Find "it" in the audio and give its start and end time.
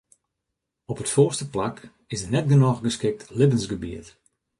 0.99-1.09